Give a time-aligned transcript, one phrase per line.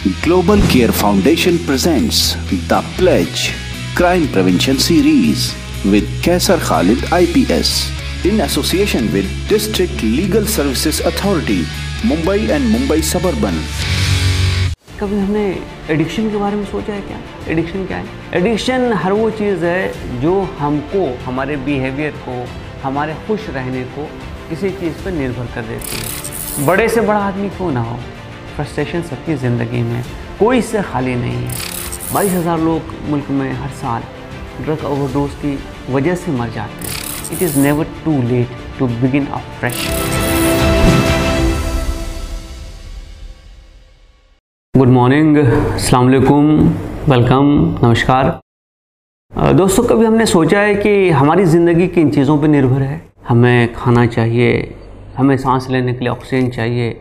[0.00, 3.52] Global Care Foundation presents The Pledge
[3.94, 5.52] Crime Prevention Series
[5.84, 7.92] with Kaisar Khalid IPS
[8.24, 11.64] in association with District Legal Services Authority,
[12.00, 13.52] Mumbai and Mumbai Suburban.
[15.00, 15.44] कभी हमने
[15.90, 17.18] addiction के बारे में सोचा है क्या
[17.52, 22.38] addiction क्या है एडिक्शन हर वो चीज़ है जो हमको हमारे बिहेवियर को
[22.84, 24.08] हमारे खुश रहने को
[24.48, 27.98] किसी चीज़ पर निर्भर कर देती है बड़े से बड़ा आदमी क्यों ना हो
[28.60, 30.02] फ्रस्ट्रेशन सबकी ज़िंदगी में
[30.38, 31.52] कोई इससे खाली नहीं है।
[32.14, 34.02] बाईस हज़ार लोग मुल्क में हर साल
[34.64, 35.52] ड्रग ओवरडोज की
[35.92, 38.48] वजह से मर जाते हैं। It is never too late
[38.78, 39.86] to begin a fresh
[44.74, 46.54] good morning अस्सलाम वालेकुम
[47.08, 47.44] वेलकम
[47.82, 48.38] नमस्कार।
[49.56, 53.02] दोस्तों, कभी हमने सोचा है कि हमारी ज़िंदगी किन चीज़ों पर निर्भर है?
[53.28, 54.74] हमें खाना चाहिए,
[55.16, 56.98] हमें सांस लेने के लिए ऑक्सीजन चाहिए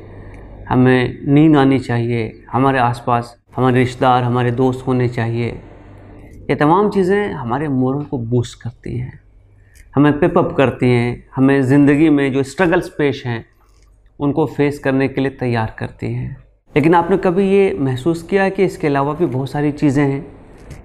[0.69, 5.47] हमें नींद आनी चाहिए, हमारे आसपास, हमारे रिश्तेदार, हमारे दोस्त होने चाहिए।
[6.49, 9.19] ये तमाम चीज़ें हमारे मोरल को बूस्ट करती हैं।
[9.95, 13.45] हमें पिपअप करती हैं। हमें ज़िंदगी में जो स्ट्रगल्स पेश हैं,
[14.19, 16.37] उनको फेस करने के लिए तैयार करती हैं।
[16.75, 20.25] लेकिन आपने कभी ये महसूस किया कि इसके अलावा भी बहुत सारी चीज़ें हैं?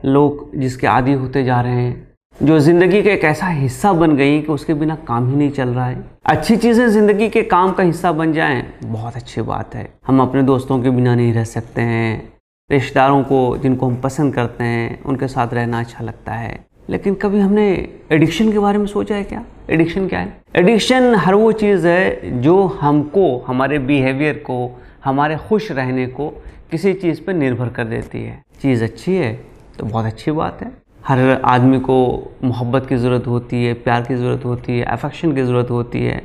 [0.05, 4.41] लोग जिसके आदि होते जा रहे हैं जो ज़िंदगी का एक ऐसा हिस्सा बन गई
[4.43, 7.83] कि उसके बिना काम ही नहीं चल रहा है। अच्छी चीज़ें ज़िंदगी के काम का
[7.83, 11.83] हिस्सा बन जाएँ, बहुत अच्छी बात है। हम अपने दोस्तों के बिना नहीं रह सकते
[11.83, 12.33] हैं।
[12.71, 16.59] रिश्तेदारों को, जिनको हम पसंद करते हैं, उनके साथ रहना अच्छा लगता है।
[16.91, 17.71] लेकिन कभी हमने
[18.13, 19.45] एडिक्शन के बारे में सोचा है क्या?
[19.71, 20.37] एडिक्शन क्या है?
[20.57, 26.29] एडिक्शन हर वो चीज़ है जो हमको, हमारे बिहेवियर को, हमारे खुश रहने को
[26.71, 29.35] किसी चीज़ पर निर्भर कर देती है। चीज़ अच्छी है
[29.79, 31.97] तो बहुत अच्छी बात है। हर आदमी को
[32.45, 36.23] मोहब्बत की ज़रूरत होती है, प्यार की ज़रूरत होती है अफेक्शन की ज़रूरत होती है,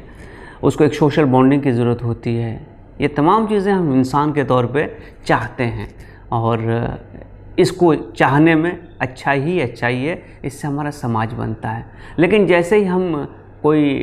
[0.64, 2.54] उसको एक सोशल बॉन्डिंग की ज़रूरत होती है।
[3.02, 4.86] ये तमाम चीज़ें हम इंसान के तौर पे
[5.26, 5.88] चाहते हैं
[6.32, 6.64] और
[7.60, 11.86] इसको चाहने में अच्छा ही अच्छा ही है, इससे हमारा समाज बनता है।
[12.20, 13.28] लेकिन जैसे ही हम
[13.64, 14.00] कोई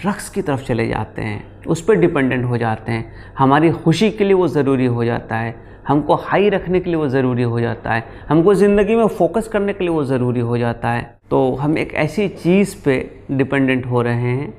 [0.00, 4.24] ड्रग्स की तरफ़ चले जाते हैं, उस पर डिपेंडेंट हो जाते हैं। हमारी खुशी के
[4.24, 5.54] लिए वो ज़रूरी हो जाता है,
[5.88, 9.72] हमको हाई रखने के लिए वो ज़रूरी हो जाता है, हमको ज़िंदगी में फोकस करने
[9.72, 12.98] के लिए वो ज़रूरी हो जाता है। तो हम एक ऐसी चीज़ पे
[13.30, 14.54] डिपेंडेंट हो रहे हैं,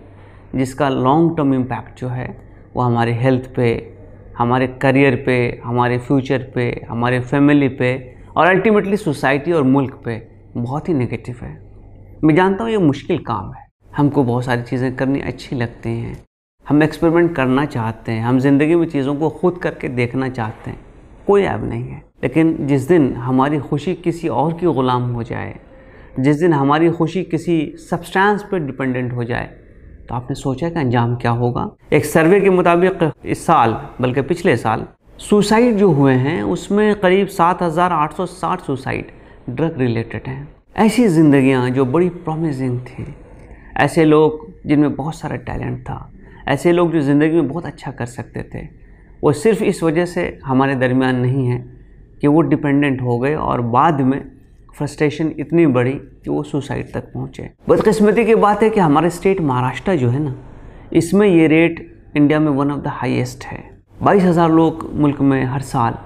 [0.55, 2.27] जिसका लॉन्ग टर्म इम्पैक्ट जो है,
[2.75, 3.95] वो हमारे हेल्थ पे,
[4.37, 7.95] हमारे करियर पे, हमारे फ्यूचर पे, हमारे फैमिली पे
[8.37, 10.21] और अल्टीमेटली सोसाइटी और मुल्क पे
[10.57, 11.57] बहुत ही नेगेटिव है।
[12.23, 13.67] मैं जानता हूँ ये मुश्किल काम है।
[13.97, 16.17] हमको बहुत सारी चीज़ें करनी अच्छी लगती हैं।
[16.65, 20.79] हम एक्सपेरिमेंट करना चाहते हैं। हम ज़िंदगी में चीज़ों को खुद करके देखना चाहते हैं।
[21.27, 25.55] कोई ऐब नहीं है। लेकिन जिस दिन हमारी खुशी किसी और की ग़ुलाम हो जाए
[26.19, 29.45] जिस दिन हमारी खुशी किसी सब्सटेंस पर डिपेंडेंट हो जाए
[30.09, 31.69] तो आपने सोचा कि अंजाम क्या होगा?
[31.93, 34.85] एक सर्वे के मुताबिक इस साल बल्कि पिछले साल
[35.19, 39.11] सुसाइड जो हुए हैं उसमें करीब 7,860 सुसाइड
[39.49, 43.05] ड्रग रिलेटेड हैं। ऐसी ज़िंदगियाँ जो बड़ी प्रॉमिसिंग थी।
[43.79, 46.11] ऐसे लोग जिनमें बहुत सारा टैलेंट था,
[46.47, 48.67] ऐसे लोग जो ज़िंदगी में बहुत अच्छा कर सकते थे,
[49.23, 51.57] वो सिर्फ़ इस वजह से हमारे दरमियान नहीं है
[52.21, 54.19] कि वो डिपेंडेंट हो गए और बाद में
[54.75, 59.41] फ्रस्ट्रेशन इतनी बढ़ी कि वो सुसाइड तक पहुँचे। बदकस्मती की बात है कि हमारे स्टेट
[59.41, 60.35] महाराष्ट्र जो है ना,
[60.93, 61.85] इसमें ये रेट
[62.17, 63.63] इंडिया में वन ऑफ़ द हाईएस्ट है।
[64.03, 65.97] बाईस हज़ार लोग मुल्क में हर साल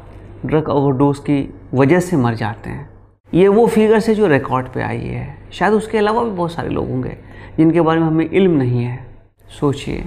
[0.46, 2.90] ड्रग ओवरडोज की वजह से मर जाते हैं।
[3.34, 6.70] ये वो फिगर्स है जो रिकॉर्ड पे आई है, शायद उसके अलावा भी बहुत सारे
[6.70, 7.16] लोग होंगे,
[7.58, 9.00] जिनके बारे में हमें इल्म नहीं है।
[9.60, 10.04] सोचिए,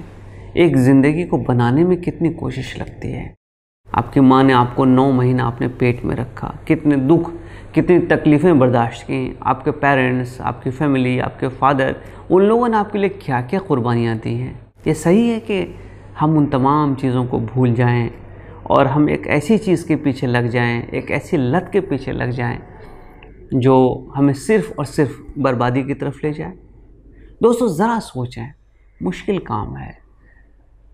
[0.57, 3.33] एक ज़िंदगी को बनाने में कितनी कोशिश लगती है।
[3.87, 7.31] आपकी माँ ने आपको नौ महीना अपने पेट में रखा, कितने दुख,
[7.73, 11.95] कितनी तकलीफ़ें बर्दाश्त की, आपके पेरेंट्स आपकी फैमिली आपके फादर
[12.31, 14.55] उन लोगों ने आपके लिए क्या क्या कुर्बानियाँ दी हैं।
[14.87, 15.61] ये सही है कि
[16.19, 18.09] हम उन तमाम चीज़ों को भूल जाएँ
[18.69, 22.31] और हम एक ऐसी चीज़ के पीछे लग जाएँ, एक ऐसी लत के पीछे लग
[22.31, 22.59] जाएँ
[23.53, 26.53] जो हमें सिर्फ़ और सिर्फ़ बर्बादी की तरफ़ ले जाए।
[27.41, 28.53] दोस्तों, ज़रा सोचें,
[29.03, 29.97] मुश्किल काम है।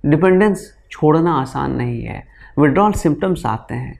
[0.05, 2.23] डिपेंडेंस छोड़ना आसान नहीं है।
[2.59, 3.99] विड्रॉल सिम्टम्स आते हैं।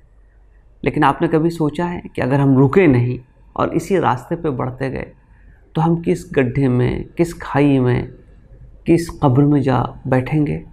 [0.86, 3.20] लेकिन आपने कभी सोचा है कि अगर हम रुके नहीं
[3.56, 5.12] और इसी रास्ते पे बढ़ते गए
[5.76, 8.12] तो हम किस गड्ढे में, किस खाई में,
[8.86, 10.66] किस कब्र में जा बैठेंगे?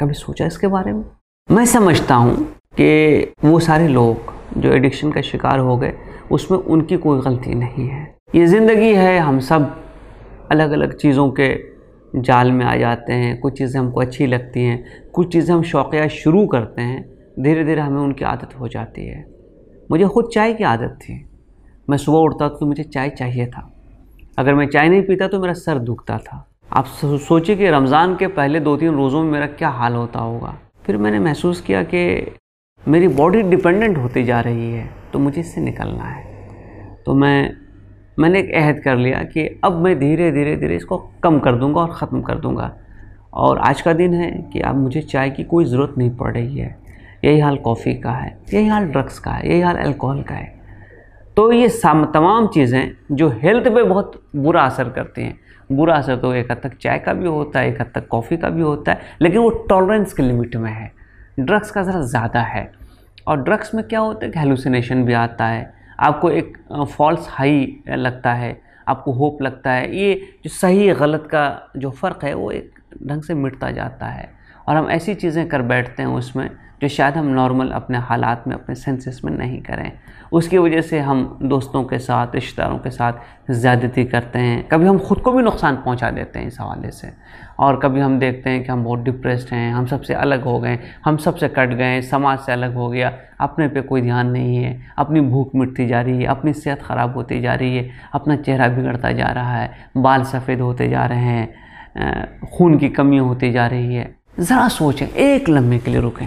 [0.00, 1.04] कभी सोचा इसके बारे में?
[1.50, 2.44] मैं समझता हूँ
[2.80, 5.98] कि वो सारे लोग जो एडिक्शन का शिकार हो गए
[6.32, 8.02] उसमें उनकी कोई गलती नहीं है।
[8.34, 9.76] ये ज़िंदगी है, हम सब
[10.50, 11.54] अलग अलग चीज़ों के
[12.16, 14.84] जाल में आ जाते हैं। कुछ चीज़ें हमको अच्छी लगती हैं,
[15.14, 17.04] कुछ चीज़ें हम शौकिया शुरू करते हैं
[17.40, 19.24] धीरे धीरे हमें उनकी आदत हो जाती है।
[19.90, 21.24] मुझे ख़ुद चाय की आदत थी।
[21.88, 23.70] मैं सुबह उठता तो मुझे चाय चाहिए था।
[24.38, 26.86] अगर मैं चाय नहीं पीता तो मेरा सर दुखता था। आप
[27.18, 30.54] सोचिए कि रमज़ान के पहले दो तीन रोज़ों में मेरा क्या हाल होता होगा।
[30.86, 32.04] फिर मैंने महसूस किया कि
[32.82, 36.24] मेरी बॉडी डिपेंडेंट होती जा रही है। तो मुझे इससे निकलना है।
[37.06, 37.56] तो मैं,
[38.18, 41.80] मैंने एक अहद कर लिया कि अब मैं धीरे धीरे धीरे इसको कम कर दूँगा
[41.80, 42.72] और ख़त्म कर दूँगा।
[43.34, 46.58] और आज का दिन है कि अब मुझे चाय की कोई ज़रूरत नहीं पड़ रही
[46.58, 46.76] है।
[47.24, 50.56] यही हाल कॉफ़ी का है, यही हाल ड्रग्स का है, यही हाल अल्कोहल का है।
[51.36, 55.38] तो ये तमाम चीज़ें जो हेल्थ पे बहुत बुरा असर करती हैं।
[55.70, 58.36] बुरा असर तो एक हद तक चाय का भी होता है, एक हद तक कॉफ़ी
[58.36, 60.90] का भी होता है, लेकिन वो टॉलरेंस के लिमिट में है।
[61.40, 62.70] ड्रग्स का ज़रा ज़्यादा है।
[63.28, 64.32] और ड्रग्स में क्या होता है?
[64.32, 66.58] कि हेलुसिनेशन भी आता है। आपको एक
[66.96, 70.14] फॉल्स हाई लगता है। आपको होप लगता है। ये
[70.44, 74.32] जो सही गलत का जो फ़र्क है, वो एक ढंग से मिटता जाता है।
[74.68, 76.50] और हम ऐसी चीज़ें कर बैठते हैं उसमें
[76.82, 79.92] जो शायद हम नॉर्मल अपने हालात में, अपने सेंसेस में नहीं करें।
[80.32, 84.98] उसकी वजह से हम दोस्तों के साथ, रिश्तेदारों के साथ ज़्यादती करते हैं। कभी हम
[84.98, 87.12] ख़ुद को भी नुकसान पहुँचा देते हैं इस हवाले से।
[87.58, 90.78] और कभी हम देखते हैं कि हम बहुत डिप्रेस्ड हैं, हम सबसे अलग हो गए,
[91.04, 94.80] हम सबसे कट गए, समाज से अलग हो गया, अपने पे कोई ध्यान नहीं है,
[94.98, 98.68] अपनी भूख मिटती जा रही है, अपनी सेहत ख़राब होती जा रही है, अपना चेहरा
[98.68, 103.66] बिगड़ता जा रहा है, बाल सफ़ेद होते जा रहे हैं खून की कमी होती जा
[103.66, 106.26] रही है। ज़रा सोचें, एक लम्हे के लिए रुकें।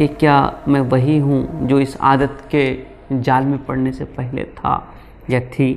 [0.00, 2.78] कि क्या मैं वही हूँ जो इस आदत के
[3.20, 4.94] जाल में पड़ने से पहले था
[5.30, 5.74] या थी?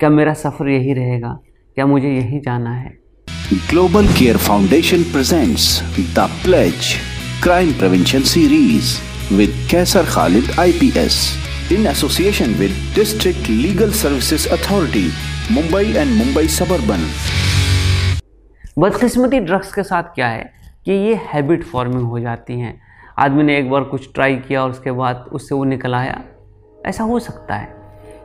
[0.00, 1.38] क्या मेरा सफ़र यही रहेगा?
[1.74, 2.98] क्या मुझे यही जाना है?
[3.70, 5.82] Global care foundation presents
[6.14, 6.74] the pledge
[7.42, 9.00] crime prevention series
[9.34, 11.38] with Qaiser Khalid IPS
[11.72, 15.08] in association with district legal services authority
[15.52, 17.10] Mumbai and Mumbai suburban
[18.78, 20.52] बदकिस्मती ड्रग्स के साथ क्या है?
[20.84, 22.85] कि ये हैबिट फॉर्मिंग हो जाती हैं।
[23.16, 26.22] आदमी ने एक बार कुछ ट्राई किया और उसके बाद उससे वो निकल आया।
[26.86, 27.74] ऐसा हो सकता है।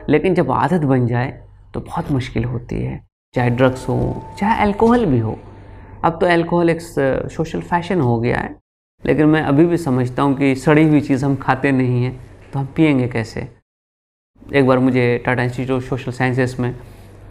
[0.08, 1.30] लेकिन जब आदत बन जाए
[1.74, 3.00] तो बहुत मुश्किल होती है।
[3.34, 5.38] चाहे ड्रग्स हो, चाहे अल्कोहल भी हो।
[6.04, 8.54] अब तो अल्कोहल एक सोशल फ़ैशन हो गया है।
[9.02, 12.18] लेकिन मैं अभी भी समझता हूँ कि सड़ी हुई चीज़ हम खाते नहीं हैं
[12.52, 13.48] तो हम पियेंगे कैसे?
[14.42, 16.74] एक बार मुझे टाटा इंस्टीट्यूट सोशल साइंसेस में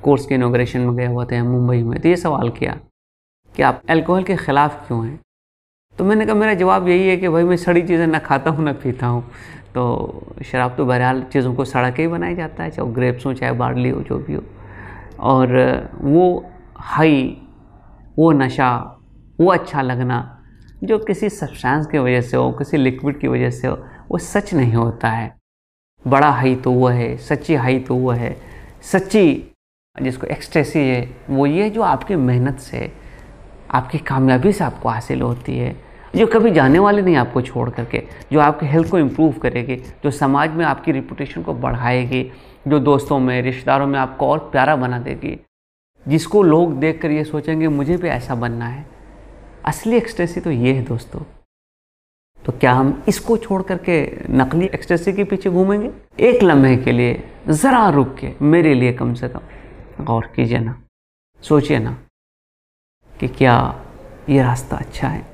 [0.04, 2.78] कोर्स के इनाग्रेशन में गए हुआ थे, मुंबई में तो ये सवाल किया
[3.56, 5.19] कि आप अल्कोहल के ख़िलाफ़ क्यों हैं?
[6.01, 8.63] तो मैंने कहा, मेरा जवाब यही है कि भाई मैं सड़ी चीज़ें ना खाता हूँ,
[8.65, 9.24] ना पीता हूँ।
[9.75, 13.25] तो शराब तो बहरहाल चीज़ों को सड़ा के ही बनाया जाता है, चाहे वो ग्रेप्स
[13.25, 14.44] हो, चाहे बार्ली हो, जो भी हो।
[15.19, 15.50] और
[16.01, 17.38] वो हाई,
[18.19, 19.00] वो नशा,
[19.39, 20.44] वो अच्छा लगना,
[20.83, 23.75] जो किसी सब्सटेंस की वजह से हो, किसी लिक्विड की वजह से हो,
[24.12, 25.36] वो सच नहीं होता है।
[26.07, 28.38] बड़ा हाई तो वो है, सच्ची हाई तो वो है।
[28.81, 29.53] सच्ची
[30.01, 32.92] जिसको एक्सटेसी है, वो ये जो आपकी मेहनत से,
[33.71, 38.04] आपकी कामयाबी से आपको हासिल होती है। जो कभी जाने वाले नहीं आपको छोड़ करके,
[38.31, 42.31] जो आपके हेल्थ को इम्प्रूव करेगी, जो समाज में आपकी रिपूटेशन को बढ़ाएगी,
[42.68, 45.40] जो दोस्तों में, रिश्तेदारों में आपको और प्यारा बना देगी।
[46.08, 48.86] जिसको लोग देख कर ये सोचेंगे, मुझे भी ऐसा बनना है।
[49.66, 51.22] असली एक्सटेसी तो ये है दोस्तों।
[52.46, 55.92] तो क्या हम इसको छोड़ करके नकली एक्सटेसी के पीछे घूमेंगे?
[56.19, 60.81] एक लम्हे के लिए, ज़रा रुक के, मेरे लिए कम से कम। गौर कीजिए ना,
[61.42, 61.98] सोचिए ना
[63.19, 63.86] कि क्या
[64.30, 65.31] ये रास्ता अच्छा है।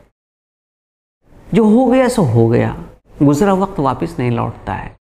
[1.54, 2.76] जो हो गया सो हो गया।
[3.24, 4.92] गुजरा वक्त वापस नहीं लौटता है।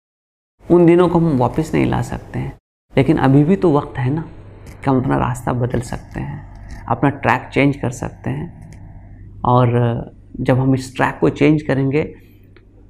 [0.64, 2.52] उन दिनों को हम वापस नहीं ला सकते हैं।
[2.92, 4.22] लेकिन अभी भी तो वक्त है ना
[4.66, 10.58] कि हम अपना रास्ता बदल सकते हैं, अपना ट्रैक चेंज कर सकते हैं। और जब
[10.58, 12.02] हम इस ट्रैक को चेंज करेंगे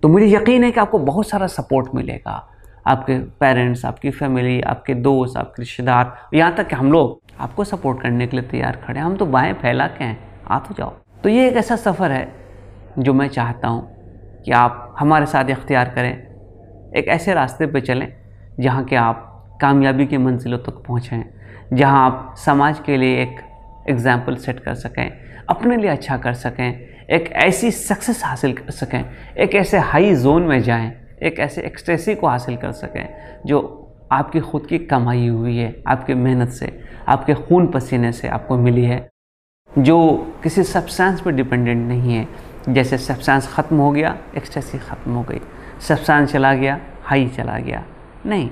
[0.02, 2.48] तो मुझे यकीन है कि आपको बहुत सारा सपोर्ट मिलेगा।
[2.86, 8.00] आपके पेरेंट्स आपकी फैमिली आपके दोस्त, आपके रिश्तेदार, यहाँ तक कि हम लोग आपको सपोर्ट
[8.00, 10.18] करने के लिए तैयार खड़े हैं। हम तो बाएँ फैला के हैं।
[10.50, 10.92] आ तो जाओ।
[11.22, 12.45] तो ये एक ऐसा सफ़र है
[12.98, 16.12] जो मैं चाहता हूँ कि आप हमारे साथ इख्तियार करें,
[16.96, 18.12] एक ऐसे रास्ते पर चलें
[18.60, 19.22] जहाँ के आप
[19.60, 21.22] कामयाबी की मंजिलों तक पहुँचें,
[21.72, 23.40] जहाँ आप समाज के लिए एक
[23.90, 25.10] एग्ज़ाम्पल सेट कर सकें,
[25.48, 29.04] अपने लिए अच्छा कर सकें, एक ऐसी सक्सेस हासिल कर सकें,
[29.36, 33.06] एक ऐसे हाई जोन में जाएँ, एक ऐसे एक्सट्रेसी को हासिल कर सकें
[33.46, 33.60] जो
[34.12, 36.72] आपकी ख़ुद की कमाई हुई है, आपकी मेहनत से,
[37.08, 39.08] आपके खून पसीने से आपको मिली है,
[39.70, 39.96] जो
[40.42, 42.26] किसी सब्सटेंस पर डिपेंडेंट नहीं है।
[42.68, 45.40] जैसे सब्सटेंस ख़त्म हो गया एक्सटेसी ख़त्म हो गई।
[45.80, 47.82] सब्सटेंस चला गया हाई चला गया।
[48.26, 48.50] नहीं,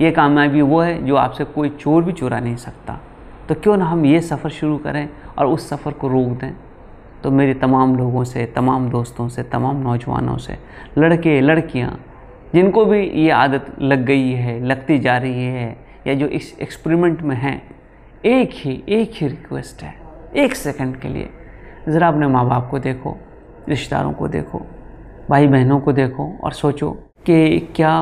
[0.00, 3.00] ये कामयाबी वो है जो आपसे कोई चोर भी चुरा नहीं सकता।
[3.48, 6.52] तो क्यों ना हम ये सफ़र शुरू करें और उस सफ़र को रोक दें?
[7.22, 10.58] तो मेरे तमाम लोगों से, तमाम दोस्तों से, तमाम नौजवानों से,
[10.98, 11.98] लड़के, लड़कियाँ,
[12.54, 15.76] जिनको भी ये आदत लग गई है, लगती जा रही है,
[16.06, 17.62] या जो इस एक्सपेरिमेंट में हैं,
[18.24, 19.94] एक ही एक ही रिक्वेस्ट है,
[20.36, 21.30] एक सेकंड के लिए।
[21.88, 23.16] ज़रा अपने माँ बाप को देखो।
[23.68, 24.66] रिश्तेदारों को देखो
[25.30, 26.90] भाई बहनों को देखो और सोचो
[27.26, 27.92] कि क्या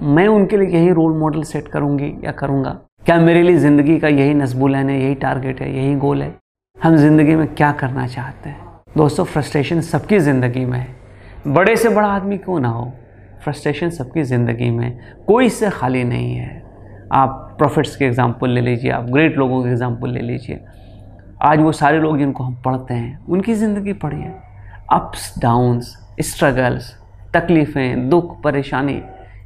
[0.00, 2.70] मैं उनके लिए यही रोल मॉडल सेट करूँगी या करूँगा?
[3.02, 6.34] क्या मेरे लिए ज़िंदगी का यही नस्बुलन है, यही टारगेट है, यही गोल है?
[6.76, 8.60] हम ज़िंदगी में क्या करना चाहते हैं?
[8.96, 12.92] दोस्तों फ्रस्ट्रेशन सबकी ज़िंदगी में है। बड़े से बड़ा आदमी क्यों ना हो?
[13.44, 16.62] फ्रस्ट्रेशन सबकी ज़िंदगी में कोई इससे खाली नहीं है।
[17.12, 20.60] आप प्रॉफिट्स के एग्ज़ाम्पल ले लीजिए, आप ग्रेट लोगों के एग्ज़ाम्पल ले लीजिए।
[21.42, 24.32] आज वो सारे लोग जिनको हम पढ़ते हैं, उनकी ज़िंदगी पढ़िए
[24.92, 26.90] अप्स डाउन्स स्ट्रगल्स
[27.34, 29.00] तकलीफ़ें, दुख, परेशानी,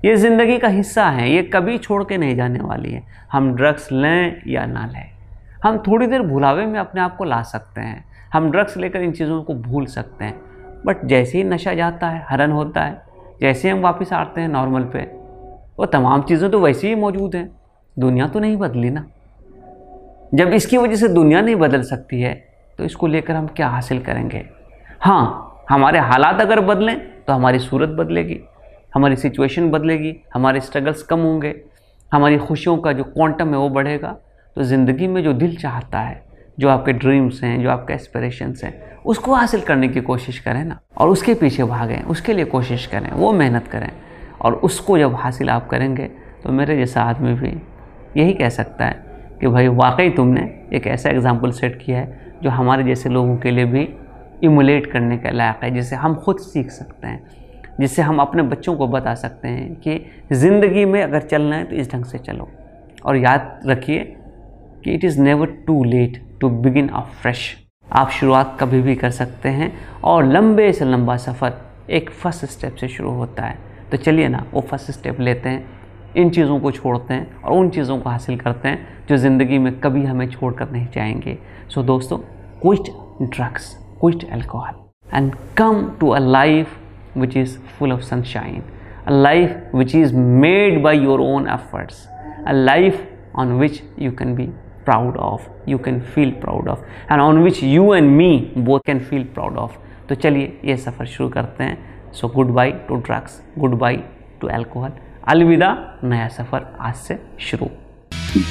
[0.04, 3.90] ये ज़िंदगी का हिस्सा है, ये कभी छोड़ के नहीं जाने वाली है। हम ड्रग्स
[3.92, 5.10] लें या ना लें।
[5.64, 9.12] हम थोड़ी देर भुलावे में अपने आप को ला सकते हैं। हम ड्रग्स लेकर इन
[9.12, 10.34] चीज़ों को भूल सकते हैं।
[10.86, 13.00] बट जैसे ही नशा जाता है हरन होता है,
[13.40, 15.02] जैसे हम वापस आते हैं नॉर्मल पे,
[15.78, 17.48] वो तमाम चीज़ें तो वैसे ही मौजूद हैं।
[17.96, 19.06] दुनिया तो नहीं बदली ना।
[20.34, 22.34] जब इसकी वजह से दुनिया नहीं बदल सकती है
[22.78, 24.44] तो इसको लेकर हम क्या हासिल करेंगे?
[25.00, 28.38] हाँ हमारे हालात अगर बदलें तो हमारी सूरत बदलेगी,
[28.94, 31.54] हमारी सिचुएशन बदलेगी, हमारे स्ट्रगल्स कम होंगे,
[32.12, 34.16] हमारी खुशियों का जो क्वांटम है वो बढ़ेगा।
[34.56, 36.22] तो ज़िंदगी में जो दिल चाहता है,
[36.58, 40.78] जो आपके ड्रीम्स हैं, जो आपके एस्पिरेशंस हैं, उसको हासिल करने की कोशिश करें ना,
[40.98, 43.90] और उसके पीछे भागें, उसके लिए कोशिश करें, वो मेहनत करें,
[44.40, 46.10] और उसको जब हासिल आप करेंगे
[46.42, 47.52] तो मेरे जैसा आदमी भी
[48.16, 49.04] यही कह सकता है
[49.40, 53.50] कि भाई, वाकई तुमने एक ऐसा एग्ज़ाम्पल सेट किया है, जो हमारे जैसे लोगों के
[53.50, 53.88] लिए भी
[54.42, 57.44] इमुलेट करने के लायक है, जिसे हम खुद सीख सकते हैं
[57.80, 60.00] जिससे हम अपने बच्चों को बता सकते हैं कि
[60.32, 62.48] ज़िंदगी में अगर चलना है तो इस ढंग से चलो।
[63.04, 63.98] और याद रखिए
[64.84, 67.54] कि it is never too late to begin a fresh
[67.88, 69.72] आप शुरुआत कभी भी कर सकते हैं
[70.04, 71.52] और लंबे से लंबा सफ़र
[71.90, 73.58] एक फ़र्स्ट स्टेप से शुरू होता है।
[73.90, 75.64] तो चलिए ना, वो फ़र्स्ट स्टेप लेते हैं,
[76.16, 79.78] इन चीज़ों को छोड़ते हैं और उन चीज़ों को हासिल करते हैं जो ज़िंदगी में
[79.80, 81.38] कभी हमें छोड़ कर नहीं जाएँगे।
[81.68, 82.18] सो दोस्तों
[82.62, 82.90] quit
[83.30, 86.76] drugs quit alcohol and come to a life
[87.16, 88.62] which is full of sunshine,
[89.06, 92.06] a life which is made by your own efforts,
[92.46, 93.00] a life
[93.34, 94.50] on which you can be
[94.84, 99.00] proud of, you can feel proud of, and on which you and me both can
[99.00, 99.82] feel proud of.
[100.08, 100.14] तो
[100.64, 103.40] ये सफ़र शुरू करते हैं so goodbye to drugs
[103.78, 103.96] goodbye
[104.40, 104.92] to alcohol
[105.28, 105.72] अलविदा
[106.04, 107.70] नया सफ़र आज से शुरू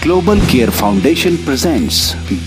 [0.03, 2.01] global care foundation presents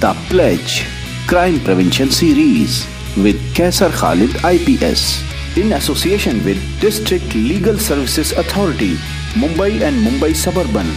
[0.05, 0.81] the pledge
[1.29, 2.89] Crime Prevention Series
[3.21, 5.21] with Kaisar Khalid IPS
[5.61, 8.97] in association with District Legal Services Authority,
[9.37, 10.89] Mumbai and Mumbai Suburban.